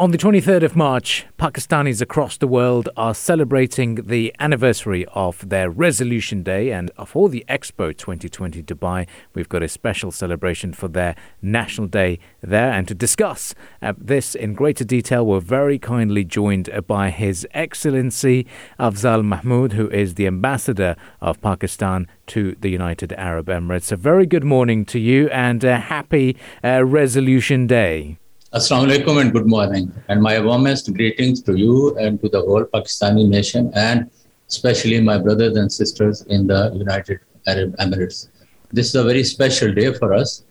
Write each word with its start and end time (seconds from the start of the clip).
On 0.00 0.12
the 0.12 0.16
23rd 0.16 0.62
of 0.62 0.76
March, 0.76 1.26
Pakistanis 1.38 2.00
across 2.00 2.38
the 2.38 2.48
world 2.48 2.88
are 2.96 3.14
celebrating 3.14 3.96
the 3.96 4.34
anniversary 4.40 5.04
of 5.12 5.46
their 5.46 5.68
Resolution 5.68 6.42
Day 6.42 6.72
and 6.72 6.90
for 7.06 7.28
the 7.28 7.44
Expo 7.50 7.94
2020 7.94 8.62
Dubai. 8.62 9.06
We've 9.34 9.50
got 9.50 9.62
a 9.62 9.68
special 9.68 10.10
celebration 10.10 10.72
for 10.72 10.88
their 10.88 11.16
National 11.42 11.86
Day 11.86 12.18
there. 12.40 12.72
And 12.72 12.88
to 12.88 12.94
discuss 12.94 13.54
uh, 13.82 13.92
this 13.98 14.34
in 14.34 14.54
greater 14.54 14.84
detail, 14.84 15.26
we're 15.26 15.38
very 15.38 15.78
kindly 15.78 16.24
joined 16.24 16.70
by 16.86 17.10
His 17.10 17.46
Excellency 17.52 18.46
Afzaal 18.78 19.22
Mahmood, 19.22 19.74
who 19.74 19.90
is 19.90 20.14
the 20.14 20.26
Ambassador 20.26 20.96
of 21.20 21.42
Pakistan 21.42 22.06
to 22.28 22.56
the 22.58 22.70
United 22.70 23.12
Arab 23.18 23.48
Emirates. 23.48 23.92
A 23.92 23.96
very 23.96 24.24
good 24.24 24.44
morning 24.44 24.86
to 24.86 24.98
you 24.98 25.28
and 25.28 25.62
a 25.62 25.76
happy 25.76 26.38
uh, 26.64 26.86
Resolution 26.86 27.66
Day. 27.66 28.19
Assalamu 28.52 28.86
alaikum 28.88 29.20
and 29.20 29.32
good 29.32 29.46
morning. 29.46 29.92
And 30.08 30.20
my 30.20 30.40
warmest 30.40 30.92
greetings 30.92 31.40
to 31.42 31.56
you 31.56 31.96
and 31.98 32.20
to 32.20 32.28
the 32.28 32.40
whole 32.40 32.64
Pakistani 32.64 33.28
nation 33.28 33.70
and 33.76 34.10
especially 34.48 35.00
my 35.00 35.18
brothers 35.18 35.56
and 35.56 35.70
sisters 35.70 36.22
in 36.22 36.48
the 36.48 36.72
United 36.74 37.20
Arab 37.46 37.76
Emirates. 37.76 38.26
This 38.72 38.88
is 38.88 38.96
a 38.96 39.04
very 39.04 39.22
special 39.22 39.72
day 39.72 39.94
for 39.94 40.12
us 40.12 40.42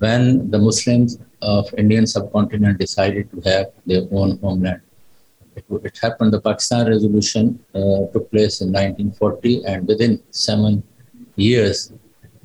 when 0.00 0.50
the 0.50 0.58
Muslims 0.58 1.16
of 1.40 1.72
Indian 1.78 2.06
subcontinent 2.06 2.78
decided 2.78 3.30
to 3.30 3.40
have 3.48 3.68
their 3.86 4.02
own 4.12 4.38
homeland. 4.40 4.82
It, 5.56 5.64
it 5.82 5.96
happened, 5.96 6.34
the 6.34 6.42
Pakistan 6.42 6.86
resolution 6.86 7.58
uh, 7.74 8.12
took 8.12 8.30
place 8.30 8.60
in 8.60 8.68
1940 8.68 9.64
and 9.64 9.88
within 9.88 10.22
seven 10.30 10.82
years, 11.36 11.90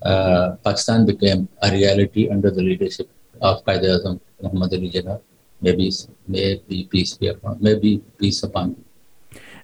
uh, 0.03 0.51
Pakistan 0.63 1.05
became 1.05 1.49
a 1.63 1.69
reality 1.69 2.29
under 2.29 2.49
the 2.49 2.61
leadership 2.61 3.09
of 3.41 3.63
Quaid-e-Azam 3.65 4.19
Muhammad 4.41 4.73
Ali 4.73 4.89
Jinnah. 4.89 5.19
Maybe, 5.61 5.91
maybe 6.27 6.87
peace 6.89 7.17
be 7.17 7.27
upon, 7.27 7.57
maybe 7.61 8.01
peace 8.17 8.41
upon 8.41 8.75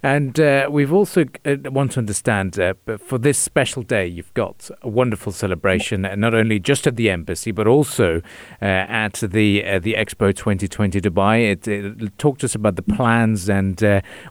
and 0.03 0.39
uh, 0.39 0.67
we've 0.71 0.93
also 0.93 1.25
uh, 1.45 1.55
want 1.65 1.93
to 1.93 1.99
understand 1.99 2.59
uh, 2.59 2.73
for 2.97 3.17
this 3.17 3.37
special 3.37 3.83
day, 3.83 4.05
you've 4.05 4.33
got 4.33 4.69
a 4.81 4.87
wonderful 4.87 5.31
celebration, 5.31 6.05
uh, 6.05 6.15
not 6.15 6.33
only 6.33 6.59
just 6.59 6.85
at 6.87 6.95
the 6.95 7.09
embassy, 7.09 7.51
but 7.51 7.67
also 7.67 8.21
uh, 8.61 8.65
at 8.65 9.13
the 9.13 9.65
uh, 9.65 9.79
the 9.79 9.95
Expo 9.95 10.35
2020 10.35 11.01
Dubai. 11.01 11.51
It, 11.51 11.67
it, 11.67 12.17
talk 12.17 12.39
to 12.39 12.45
us 12.45 12.55
about 12.55 12.75
the 12.75 12.83
plans 12.83 13.49
and 13.49 13.79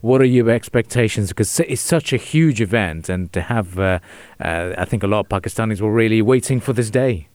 what 0.00 0.20
are 0.20 0.24
your 0.24 0.50
expectations? 0.50 1.28
Because 1.28 1.60
it's 1.60 1.80
such 1.80 2.12
a 2.12 2.16
huge 2.16 2.60
event, 2.60 3.08
and 3.08 3.32
to 3.32 3.42
have, 3.42 3.78
I 3.78 4.84
think 4.84 5.02
a 5.02 5.06
lot 5.06 5.20
of 5.20 5.28
Pakistanis 5.28 5.80
were 5.80 5.92
really 5.92 6.22
waiting 6.22 6.60
for 6.60 6.72
this 6.72 6.90
day. 6.90 7.28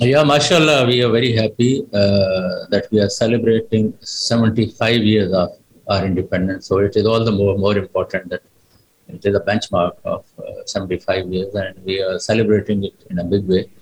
Yeah, 0.00 0.22
mashallah, 0.22 0.86
we 0.86 1.02
are 1.02 1.10
very 1.10 1.32
happy 1.32 1.82
uh, 1.92 2.66
that 2.70 2.86
we 2.92 3.00
are 3.00 3.08
celebrating 3.08 3.94
75 4.00 5.02
years 5.02 5.32
of 5.32 5.58
our 5.88 6.04
independence. 6.06 6.68
So 6.68 6.78
it 6.78 6.94
is 6.94 7.04
all 7.04 7.24
the 7.24 7.32
more, 7.32 7.58
more 7.58 7.76
important 7.76 8.30
that 8.30 8.42
it 9.08 9.26
is 9.26 9.34
a 9.34 9.40
benchmark 9.40 9.96
of 10.04 10.24
uh, 10.38 10.64
75 10.66 11.32
years 11.32 11.52
and 11.56 11.84
we 11.84 12.00
are 12.00 12.16
celebrating 12.20 12.84
it 12.84 12.94
in 13.10 13.18
a 13.18 13.24
big 13.24 13.48
way. 13.48 13.72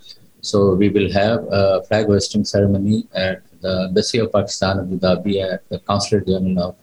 So 0.41 0.73
we 0.75 0.89
will 0.89 1.13
have 1.13 1.47
a 1.51 1.83
flag 1.83 2.07
hoisting 2.07 2.47
ceremony 2.47 3.07
at 3.13 3.43
the 3.61 3.89
Embassy 3.89 4.17
of 4.17 4.33
Pakistan 4.33 4.79
Abu 4.79 4.99
Dhabi 4.99 5.43
at 5.43 5.69
the 5.69 5.81
Consulate 5.81 6.29
General 6.29 6.79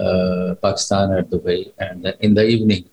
of 0.00 0.04
uh, 0.04 0.54
Pakistan 0.56 1.12
at 1.12 1.30
Dubai. 1.30 1.72
And 1.78 2.12
in 2.18 2.34
the 2.34 2.44
evening, 2.44 2.86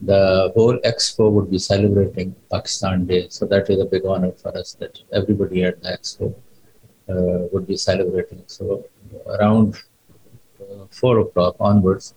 the 0.00 0.52
whole 0.54 0.78
expo 0.78 1.30
would 1.30 1.50
be 1.50 1.58
celebrating 1.58 2.34
Pakistan 2.50 3.06
Day. 3.06 3.26
So 3.30 3.46
that 3.46 3.68
is 3.68 3.80
a 3.80 3.84
big 3.84 4.04
honor 4.06 4.32
for 4.32 4.56
us 4.56 4.74
that 4.74 5.00
everybody 5.12 5.64
at 5.64 5.82
the 5.82 5.88
expo 5.88 6.34
uh, 7.08 7.48
would 7.52 7.66
be 7.66 7.76
celebrating. 7.76 8.42
So 8.46 8.86
around 9.26 9.76
uh, 10.60 10.86
four 10.90 11.18
o'clock 11.20 11.56
onwards, 11.58 12.14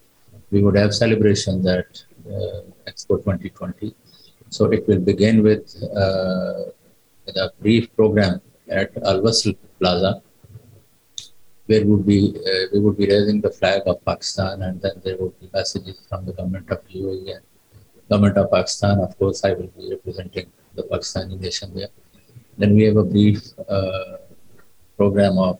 we 0.51 0.61
would 0.61 0.75
have 0.75 0.93
celebrations 0.93 1.65
at 1.65 2.03
uh, 2.27 2.61
Expo 2.87 3.17
2020. 3.17 3.95
So 4.49 4.65
it 4.65 4.87
will 4.87 4.99
begin 4.99 5.43
with, 5.43 5.75
uh, 5.95 6.71
with 7.25 7.37
a 7.37 7.51
brief 7.61 7.95
program 7.95 8.41
at 8.69 8.95
Al 9.05 9.21
Wasl 9.21 9.55
Plaza, 9.79 10.21
where 11.67 11.85
would 11.85 12.05
be 12.05 12.35
uh, 12.35 12.65
we 12.73 12.79
would 12.79 12.97
be 12.97 13.07
raising 13.07 13.39
the 13.39 13.49
flag 13.49 13.83
of 13.85 14.03
Pakistan, 14.03 14.61
and 14.63 14.81
then 14.81 15.01
there 15.03 15.17
would 15.17 15.39
be 15.39 15.49
messages 15.53 16.05
from 16.09 16.25
the 16.25 16.33
government 16.33 16.69
of 16.69 16.85
UAE 16.89 17.35
and 17.35 17.45
government 18.09 18.37
of 18.37 18.51
Pakistan. 18.51 18.99
Of 18.99 19.17
course, 19.17 19.43
I 19.43 19.53
will 19.53 19.71
be 19.77 19.89
representing 19.91 20.51
the 20.75 20.83
Pakistani 20.83 21.39
nation 21.39 21.73
there. 21.73 21.89
Then 22.57 22.75
we 22.75 22.83
have 22.83 22.97
a 22.97 23.03
brief 23.03 23.41
uh, 23.67 24.17
program 24.97 25.37
of 25.37 25.59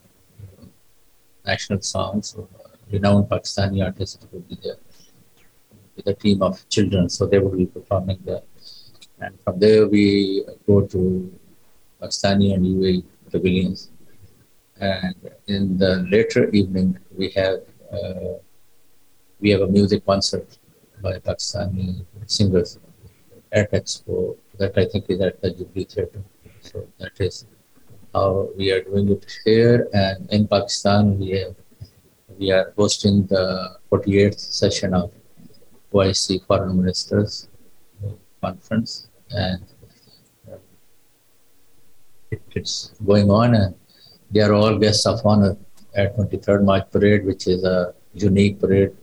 national 1.45 1.81
songs. 1.81 2.29
So, 2.29 2.47
renowned 2.91 3.29
Pakistani 3.29 3.83
artists 3.83 4.27
will 4.31 4.41
be 4.41 4.57
there 4.63 4.77
with 5.95 6.07
a 6.07 6.13
team 6.13 6.41
of 6.41 6.67
children. 6.69 7.09
So 7.09 7.25
they 7.25 7.39
will 7.39 7.55
be 7.55 7.65
performing 7.65 8.19
there. 8.23 8.41
And 9.19 9.39
from 9.41 9.59
there, 9.59 9.87
we 9.87 10.43
go 10.67 10.81
to 10.81 11.31
Pakistani 12.01 12.53
and 12.53 12.65
UAE 12.65 13.03
pavilions. 13.31 13.89
And 14.79 15.15
in 15.47 15.77
the 15.77 16.07
later 16.09 16.49
evening, 16.49 16.97
we 17.15 17.29
have 17.29 17.59
uh, 17.93 18.33
we 19.39 19.49
have 19.51 19.61
a 19.61 19.67
music 19.67 20.05
concert 20.05 20.57
by 21.01 21.19
Pakistani 21.19 22.05
singers 22.25 22.79
at 23.51 23.71
Expo 23.71 24.37
that 24.57 24.77
I 24.77 24.85
think 24.85 25.09
is 25.09 25.19
at 25.21 25.41
the 25.41 25.51
Jubilee 25.51 25.85
Theatre. 25.85 26.23
So 26.61 26.87
that 26.99 27.19
is 27.19 27.45
how 28.13 28.49
we 28.57 28.71
are 28.71 28.81
doing 28.81 29.09
it 29.09 29.25
here. 29.45 29.89
And 29.93 30.29
in 30.31 30.47
Pakistan, 30.47 31.19
we 31.19 31.31
have 31.39 31.55
we 32.37 32.51
are 32.51 32.73
hosting 32.77 33.25
the 33.27 33.77
48th 33.91 34.39
session 34.39 34.93
of 34.93 35.11
OIC 35.93 36.45
Foreign 36.47 36.77
Ministers 36.77 37.49
Conference, 38.41 39.09
and 39.29 39.61
uh, 40.51 40.57
it's 42.51 42.91
going 43.05 43.29
on, 43.29 43.53
and 43.53 43.75
they 44.31 44.39
are 44.39 44.53
all 44.53 44.77
guests 44.79 45.05
of 45.05 45.19
honor 45.25 45.55
at 45.95 46.15
23rd 46.17 46.63
March 46.63 46.89
Parade, 46.89 47.25
which 47.25 47.47
is 47.47 47.63
a 47.63 47.93
unique 48.13 48.59
parade 48.59 48.93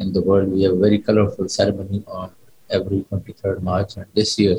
in 0.00 0.12
the 0.12 0.22
world. 0.22 0.50
We 0.52 0.62
have 0.64 0.74
a 0.74 0.78
very 0.86 0.98
colorful 0.98 1.48
ceremony 1.48 2.02
on 2.06 2.32
every 2.70 3.00
23rd 3.10 3.62
March, 3.62 3.96
and 3.96 4.06
this 4.14 4.38
year, 4.38 4.56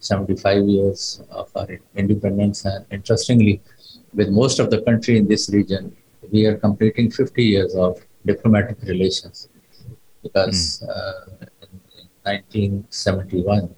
75 0.00 0.64
years 0.66 1.22
of 1.30 1.50
our 1.56 1.68
independence. 1.96 2.64
And 2.64 2.84
interestingly, 2.90 3.60
with 4.14 4.28
most 4.28 4.58
of 4.60 4.70
the 4.70 4.82
country 4.82 5.16
in 5.18 5.26
this 5.26 5.48
region, 5.50 5.96
we 6.30 6.46
are 6.46 6.56
completing 6.56 7.10
50 7.10 7.42
years 7.42 7.74
of 7.74 7.98
diplomatic 8.24 8.78
relations 8.82 9.48
because 10.22 10.82
mm. 10.84 10.88
uh, 10.88 11.46
in, 11.62 11.80
in 11.98 12.06
1971, 12.22 13.74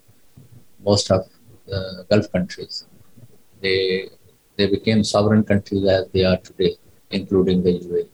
most 0.84 1.10
of 1.10 1.28
the 1.66 2.04
Gulf 2.10 2.30
countries 2.32 2.86
they 3.60 4.08
they 4.56 4.66
became 4.66 5.02
sovereign 5.04 5.44
countries 5.44 5.84
as 5.86 6.08
they 6.12 6.24
are 6.24 6.36
today, 6.38 6.76
including 7.10 7.62
the 7.62 7.72
UAE. 7.78 8.08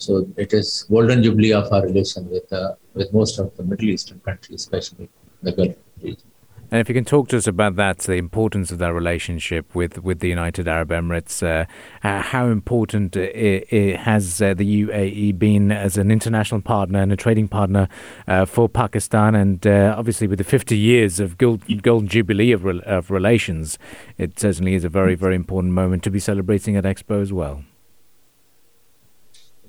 So 0.00 0.26
it 0.36 0.52
is 0.54 0.86
golden 0.90 1.22
jubilee 1.22 1.52
of 1.52 1.70
our 1.72 1.82
relation 1.82 2.28
with 2.30 2.50
uh, 2.52 2.74
with 2.94 3.12
most 3.12 3.38
of 3.38 3.54
the 3.56 3.62
Middle 3.62 3.90
Eastern 3.90 4.20
countries, 4.20 4.60
especially 4.62 5.08
the 5.42 5.52
Gulf 5.52 5.76
region. 6.02 6.30
And 6.72 6.80
if 6.80 6.88
you 6.88 6.94
can 6.94 7.04
talk 7.04 7.26
to 7.28 7.36
us 7.36 7.48
about 7.48 7.74
that, 7.76 7.98
the 7.98 8.12
importance 8.12 8.70
of 8.70 8.78
that 8.78 8.94
relationship 8.94 9.74
with, 9.74 10.04
with 10.04 10.20
the 10.20 10.28
United 10.28 10.68
Arab 10.68 10.90
Emirates, 10.90 11.42
uh, 11.42 11.66
uh, 12.06 12.22
how 12.22 12.46
important 12.46 13.16
it, 13.16 13.66
it 13.72 13.96
has 13.96 14.40
uh, 14.40 14.54
the 14.54 14.84
UAE 14.84 15.36
been 15.36 15.72
as 15.72 15.98
an 15.98 16.12
international 16.12 16.60
partner 16.60 17.00
and 17.00 17.10
a 17.10 17.16
trading 17.16 17.48
partner 17.48 17.88
uh, 18.28 18.44
for 18.44 18.68
Pakistan, 18.68 19.34
and 19.34 19.66
uh, 19.66 19.96
obviously 19.98 20.28
with 20.28 20.38
the 20.38 20.44
50 20.44 20.78
years 20.78 21.18
of 21.18 21.38
gold, 21.38 21.82
golden 21.82 22.06
jubilee 22.08 22.52
of, 22.52 22.64
of 22.64 23.10
relations, 23.10 23.76
it 24.16 24.38
certainly 24.38 24.74
is 24.74 24.84
a 24.84 24.88
very 24.88 25.16
very 25.16 25.34
important 25.34 25.74
moment 25.74 26.04
to 26.04 26.10
be 26.10 26.20
celebrating 26.20 26.76
at 26.76 26.84
Expo 26.84 27.20
as 27.20 27.32
well 27.32 27.64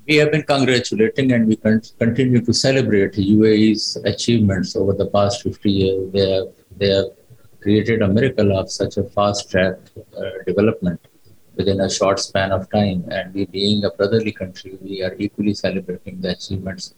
we 0.06 0.16
have 0.16 0.32
been 0.32 0.42
congratulating 0.42 1.32
and 1.32 1.46
we 1.46 1.56
continue 1.56 2.40
to 2.40 2.52
celebrate 2.52 3.12
UAE's 3.12 3.96
achievements 4.04 4.74
over 4.74 4.92
the 4.92 5.06
past 5.06 5.42
50 5.42 5.70
years. 5.70 6.12
They 6.12 6.30
have, 6.30 6.48
they 6.76 6.88
have 6.88 7.10
created 7.60 8.02
a 8.02 8.08
miracle 8.08 8.56
of 8.58 8.70
such 8.70 8.96
a 8.96 9.04
fast 9.04 9.50
track 9.50 9.74
uh, 10.18 10.22
development 10.46 11.00
within 11.54 11.80
a 11.80 11.90
short 11.90 12.18
span 12.18 12.50
of 12.50 12.68
time. 12.70 13.04
And 13.10 13.32
we, 13.32 13.46
being 13.46 13.84
a 13.84 13.90
brotherly 13.90 14.32
country, 14.32 14.76
we 14.80 15.02
are 15.04 15.14
equally 15.18 15.54
celebrating 15.54 16.20
the 16.20 16.30
achievements 16.30 16.94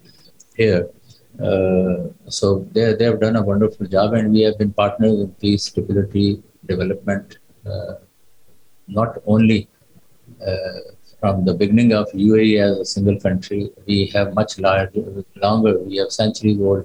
here. 0.56 0.88
Uh, 1.42 2.08
so 2.28 2.66
they, 2.72 2.94
they 2.94 3.04
have 3.04 3.20
done 3.20 3.36
a 3.36 3.42
wonderful 3.42 3.86
job, 3.86 4.14
and 4.14 4.32
we 4.32 4.42
have 4.42 4.56
been 4.56 4.72
partners 4.72 5.20
in 5.20 5.30
peace, 5.32 5.64
stability, 5.64 6.40
development, 6.64 7.38
uh, 7.66 7.94
not 8.86 9.18
only 9.26 9.68
uh, 10.46 10.78
from 11.24 11.42
the 11.46 11.54
beginning 11.54 11.90
of 11.98 12.06
UAE 12.12 12.54
as 12.62 12.72
a 12.80 12.84
single 12.84 13.18
country, 13.18 13.70
we 13.86 13.96
have 14.14 14.34
much 14.34 14.58
larger, 14.58 15.24
longer, 15.36 15.78
we 15.78 15.96
have 15.96 16.10
centuries 16.12 16.58
old 16.60 16.84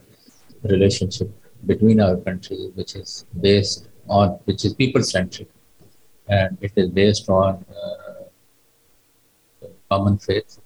relationship 0.64 1.30
between 1.66 2.00
our 2.00 2.16
countries, 2.28 2.72
which 2.76 2.96
is 2.96 3.26
based 3.42 3.90
on, 4.08 4.30
which 4.46 4.64
is 4.64 4.74
people 4.76 5.04
centric. 5.04 5.50
And 6.30 6.58
it 6.62 6.72
is 6.78 6.88
based 6.88 7.28
on 7.28 7.66
uh, 7.84 9.68
common 9.92 10.18
faith, 10.20 10.62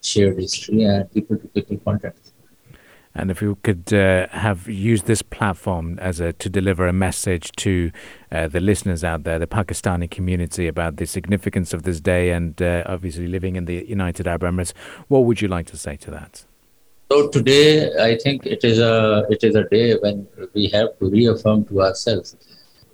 shared 0.00 0.38
history, 0.38 0.84
and 0.84 1.12
people 1.12 1.36
to 1.38 1.48
people 1.48 1.78
contact. 1.78 2.25
And 3.18 3.30
if 3.30 3.40
you 3.40 3.56
could 3.62 3.94
uh, 3.94 4.28
have 4.28 4.68
used 4.68 5.06
this 5.06 5.22
platform 5.22 5.98
as 5.98 6.20
a 6.20 6.34
to 6.34 6.50
deliver 6.50 6.86
a 6.86 6.92
message 6.92 7.50
to 7.52 7.90
uh, 8.30 8.46
the 8.46 8.60
listeners 8.60 9.02
out 9.02 9.24
there, 9.24 9.38
the 9.38 9.46
Pakistani 9.46 10.10
community, 10.10 10.68
about 10.68 10.96
the 10.96 11.06
significance 11.06 11.72
of 11.72 11.84
this 11.84 11.98
day, 11.98 12.30
and 12.30 12.60
uh, 12.60 12.82
obviously 12.84 13.26
living 13.26 13.56
in 13.56 13.64
the 13.64 13.86
United 13.88 14.28
Arab 14.28 14.42
Emirates, 14.42 14.74
what 15.08 15.20
would 15.24 15.40
you 15.40 15.48
like 15.48 15.66
to 15.68 15.78
say 15.78 15.96
to 15.96 16.10
that? 16.10 16.44
So 17.10 17.28
today, 17.28 17.90
I 17.98 18.18
think 18.18 18.44
it 18.44 18.62
is 18.64 18.78
a 18.80 19.24
it 19.30 19.42
is 19.42 19.54
a 19.54 19.64
day 19.64 19.94
when 19.94 20.28
we 20.52 20.68
have 20.74 20.98
to 20.98 21.08
reaffirm 21.08 21.64
to 21.66 21.82
ourselves 21.82 22.36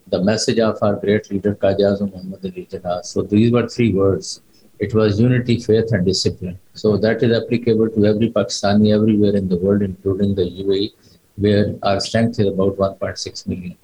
the 0.07 0.23
message 0.23 0.61
of 0.61 0.79
our 0.83 0.97
great 0.97 1.31
leader 1.33 1.55
Qazi 1.57 2.01
Muhammad 2.13 2.45
Ali 2.45 2.69
Jinnah. 2.71 3.05
So 3.05 3.23
these 3.23 3.51
were 3.51 3.67
three 3.69 3.93
words 3.93 4.41
it 4.85 4.95
was 4.95 5.21
unity, 5.21 5.61
faith, 5.61 5.93
and 5.93 6.05
discipline. 6.05 6.59
So 6.75 6.97
that 6.97 7.23
is 7.23 7.33
applicable 7.41 7.91
to 7.91 8.07
every 8.07 8.31
Pakistani 8.39 8.93
everywhere 8.97 9.37
in 9.37 9.49
the 9.49 9.59
world, 9.65 9.83
including 9.83 10.35
the 10.35 10.47
UAE, 10.63 10.91
where 11.37 11.67
our 11.85 12.01
strength 12.01 12.41
is 12.41 12.49
about 12.49 12.77
1.6 12.77 13.47
million. 13.47 13.77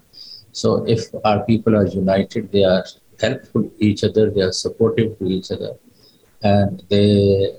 So 0.51 0.83
if 0.95 1.01
our 1.23 1.45
people 1.45 1.77
are 1.77 1.87
united, 1.87 2.51
they 2.51 2.65
are 2.65 2.83
helpful 3.21 3.63
to 3.63 3.85
each 3.89 4.03
other, 4.03 4.29
they 4.29 4.41
are 4.41 4.51
supportive 4.51 5.17
to 5.19 5.25
each 5.37 5.51
other, 5.51 5.73
and 6.43 6.83
they 6.89 7.55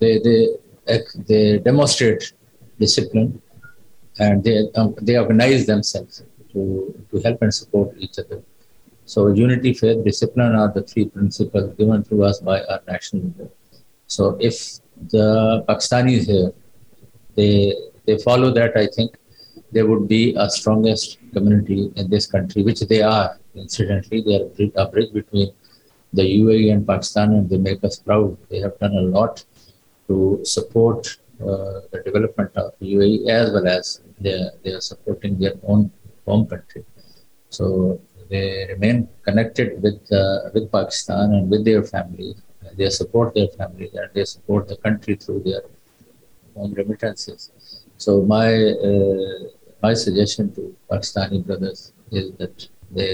they 0.00 0.12
they 0.26 0.38
they 1.30 1.58
demonstrate 1.70 2.32
discipline, 2.78 3.40
and 4.18 4.44
they 4.44 4.56
um, 4.74 4.94
they 5.00 5.16
organize 5.16 5.64
themselves 5.72 6.24
to 6.52 6.62
to 7.10 7.20
help 7.26 7.40
and 7.40 7.54
support 7.54 7.94
each 7.98 8.18
other. 8.18 8.42
So 9.04 9.28
unity, 9.28 9.74
faith, 9.74 10.04
discipline 10.04 10.54
are 10.54 10.72
the 10.72 10.82
three 10.82 11.06
principles 11.06 11.74
given 11.76 12.04
to 12.04 12.24
us 12.24 12.40
by 12.40 12.62
our 12.64 12.80
national 12.86 13.22
leader. 13.22 13.50
So 14.06 14.36
if 14.40 14.80
the 15.10 15.64
Pakistanis 15.68 16.26
here, 16.26 16.52
they 17.34 17.74
they 18.06 18.18
follow 18.18 18.50
that, 18.52 18.76
I 18.76 18.86
think 18.86 19.16
they 19.70 19.82
would 19.82 20.06
be 20.08 20.34
a 20.36 20.48
strongest 20.50 21.18
community 21.32 21.92
in 21.96 22.10
this 22.10 22.26
country, 22.26 22.62
which 22.62 22.80
they 22.80 23.02
are. 23.02 23.38
Incidentally, 23.54 24.20
they 24.22 24.36
are 24.36 24.86
a 24.86 24.90
bridge 24.90 25.12
between 25.12 25.52
the 26.12 26.22
UAE 26.22 26.72
and 26.72 26.86
Pakistan, 26.86 27.32
and 27.32 27.48
they 27.48 27.58
make 27.58 27.82
us 27.84 27.98
proud. 27.98 28.36
They 28.50 28.60
have 28.60 28.78
done 28.78 28.94
a 28.94 29.00
lot 29.00 29.44
to 30.08 30.40
support 30.44 31.18
uh, 31.40 31.80
the 31.90 32.02
development 32.04 32.50
of 32.56 32.72
the 32.78 32.94
UAE 32.94 33.28
as 33.28 33.52
well 33.52 33.66
as 33.66 34.00
they 34.20 34.38
they 34.62 34.72
are 34.72 34.80
supporting 34.80 35.38
their 35.38 35.54
own 35.64 35.90
home 36.26 36.46
country. 36.46 36.84
So 37.50 38.00
they 38.32 38.66
remain 38.72 38.98
connected 39.26 39.68
with 39.84 40.00
uh, 40.20 40.50
with 40.54 40.66
Pakistan 40.78 41.26
and 41.36 41.44
with 41.52 41.64
their 41.68 41.82
families. 41.94 42.38
They 42.78 42.90
support 43.00 43.34
their 43.38 43.50
families 43.58 43.92
and 44.00 44.08
they 44.16 44.24
support 44.24 44.62
the 44.72 44.78
country 44.86 45.14
through 45.22 45.42
their 45.48 45.62
own 46.56 46.70
remittances. 46.80 47.40
So 48.04 48.22
my 48.34 48.48
uh, 48.88 49.38
my 49.82 49.94
suggestion 50.04 50.46
to 50.56 50.62
Pakistani 50.90 51.44
brothers 51.46 51.92
is 52.10 52.26
that 52.40 52.56
they 52.90 53.12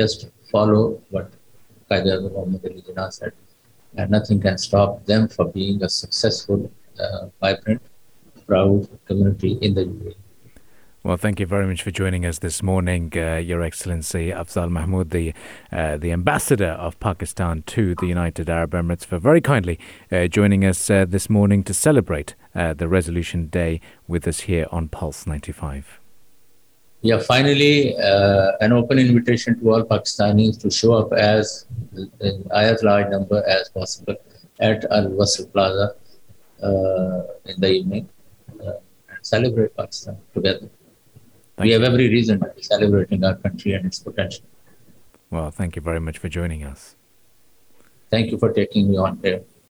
just 0.00 0.28
follow 0.52 0.84
what 1.10 1.28
Quaid 1.88 2.06
Muhammad 2.34 2.62
Ali 2.68 2.82
Jinnah 2.86 3.12
said, 3.12 3.32
and 3.96 4.10
nothing 4.10 4.40
can 4.46 4.58
stop 4.58 5.04
them 5.10 5.28
from 5.28 5.50
being 5.50 5.82
a 5.82 5.88
successful, 5.88 6.70
uh, 6.98 7.26
vibrant, 7.40 7.82
proud 8.46 8.88
community 9.06 9.52
in 9.62 9.74
the 9.74 9.84
UAE. 9.84 10.25
Well, 11.06 11.16
thank 11.16 11.38
you 11.38 11.46
very 11.46 11.68
much 11.68 11.84
for 11.84 11.92
joining 11.92 12.26
us 12.26 12.40
this 12.40 12.64
morning, 12.64 13.12
uh, 13.14 13.36
Your 13.36 13.62
Excellency 13.62 14.32
Afzaal 14.32 14.70
Mahmood, 14.70 15.10
the 15.10 15.32
uh, 15.70 15.96
the 15.96 16.10
ambassador 16.10 16.72
of 16.86 16.98
Pakistan 16.98 17.62
to 17.68 17.94
the 17.94 18.06
United 18.06 18.50
Arab 18.50 18.72
Emirates, 18.72 19.04
for 19.04 19.20
very 19.20 19.40
kindly 19.40 19.78
uh, 20.10 20.26
joining 20.26 20.64
us 20.64 20.90
uh, 20.90 21.04
this 21.08 21.30
morning 21.30 21.62
to 21.62 21.72
celebrate 21.72 22.34
uh, 22.56 22.74
the 22.74 22.88
Resolution 22.88 23.46
Day 23.46 23.80
with 24.08 24.26
us 24.26 24.40
here 24.50 24.66
on 24.72 24.88
Pulse 24.88 25.28
95. 25.28 26.00
Yeah, 27.02 27.20
finally, 27.20 27.96
uh, 27.98 28.50
an 28.60 28.72
open 28.72 28.98
invitation 28.98 29.60
to 29.60 29.74
all 29.74 29.84
Pakistanis 29.84 30.60
to 30.62 30.72
show 30.72 30.94
up 30.94 31.12
as 31.12 31.66
as 32.50 32.82
large 32.82 33.10
number 33.10 33.44
as 33.46 33.68
possible 33.68 34.16
at 34.58 34.84
Al 34.90 35.06
Wasl 35.10 35.52
Plaza 35.52 35.94
in 37.44 37.60
the 37.60 37.70
evening 37.70 38.08
and 38.48 38.72
celebrate 39.22 39.76
Pakistan 39.76 40.18
together. 40.34 40.68
Thank 41.56 41.64
we 41.64 41.72
you. 41.72 41.80
have 41.80 41.90
every 41.90 42.08
reason 42.08 42.40
to 42.40 42.52
be 42.54 42.62
celebrating 42.62 43.24
our 43.24 43.36
country 43.36 43.72
and 43.72 43.86
its 43.86 43.98
potential. 43.98 44.44
Well, 45.30 45.50
thank 45.50 45.74
you 45.74 45.82
very 45.82 46.00
much 46.00 46.18
for 46.18 46.28
joining 46.28 46.64
us. 46.64 46.96
Thank 48.10 48.30
you 48.30 48.38
for 48.38 48.52
taking 48.52 48.90
me 48.90 48.98
on 48.98 49.18
here. 49.22 49.42